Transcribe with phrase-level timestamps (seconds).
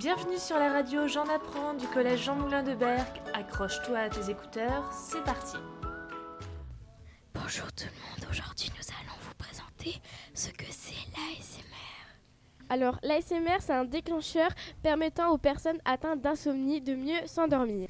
[0.00, 3.20] Bienvenue sur la radio J'en apprends du collège Jean Moulin de Berck.
[3.34, 5.58] Accroche-toi à tes écouteurs, c'est parti.
[7.34, 10.00] Bonjour tout le monde, aujourd'hui nous allons vous présenter
[10.32, 12.16] ce que c'est l'ASMR.
[12.70, 14.48] Alors, l'ASMR, c'est un déclencheur
[14.82, 17.86] permettant aux personnes atteintes d'insomnie de mieux s'endormir.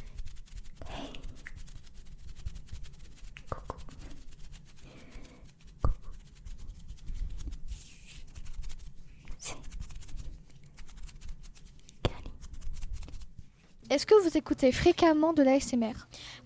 [13.91, 15.95] Est-ce que vous écoutez fréquemment de l'ASMR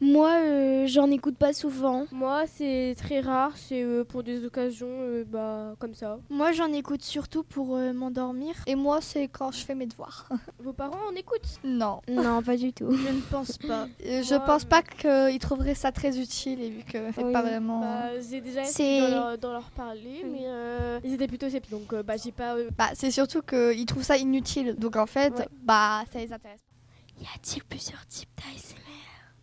[0.01, 2.07] Moi, euh, j'en écoute pas souvent.
[2.11, 6.19] Moi, c'est très rare, c'est euh, pour des occasions euh, bah, comme ça.
[6.31, 8.55] Moi, j'en écoute surtout pour euh, m'endormir.
[8.67, 10.27] Et moi, c'est quand je fais mes devoirs.
[10.59, 11.61] Vos parents en écoutent?
[11.65, 12.01] Non.
[12.09, 12.91] Non, pas du tout.
[12.91, 13.89] Je ne pense pas.
[14.03, 17.33] Je Moi, pense pas qu'ils trouveraient ça très utile et vu que c'est Oui.
[17.33, 17.81] pas vraiment.
[17.81, 20.31] Bah, j'ai déjà C'est- essayé dans leur, dans leur parler, Oui.
[20.33, 22.55] mais euh, ils étaient plutôt sceptiques, donc euh, bah, j'ai pas...
[22.57, 24.77] euh, Bah, c'est surtout qu'ils trouvent ça inutile.
[24.79, 25.49] Donc en fait, Ouais.
[25.63, 26.74] bah, ça les intéresse pas.
[27.21, 29.35] Y a-t-il plusieurs types d'ASMR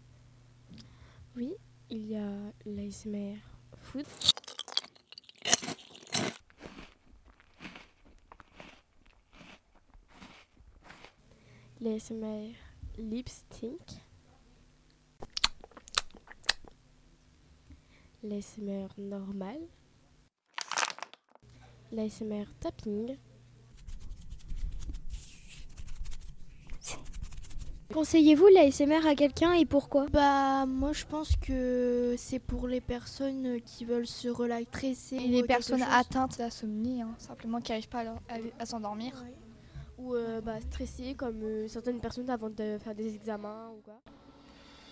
[1.36, 1.54] Oui,
[1.90, 2.30] il y a
[2.66, 3.38] l'ASMR
[3.78, 4.06] food.
[11.80, 12.54] L'ASMR
[12.98, 14.02] lipstick.
[18.24, 19.68] L'ASMR normal.
[21.92, 23.18] L'ASMR tapping.
[27.94, 30.06] Conseillez-vous l'ASMR à quelqu'un et pourquoi?
[30.12, 35.38] Bah moi je pense que c'est pour les personnes qui veulent se relaxer Et les
[35.38, 35.88] quelque personnes chose.
[35.92, 39.14] atteintes d'insomnie, hein, simplement qui n'arrivent pas à, leur- à- à s'endormir.
[40.00, 44.00] Ou euh, bah, stressé comme euh, certaines personnes avant de faire des examens ou quoi.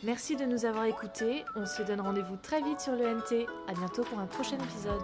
[0.04, 1.44] Merci de nous avoir écoutés.
[1.56, 3.48] On se donne rendez-vous très vite sur le NT.
[3.68, 5.02] À bientôt pour un prochain épisode.